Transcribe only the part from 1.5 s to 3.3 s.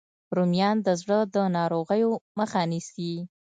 ناروغیو مخه نیسي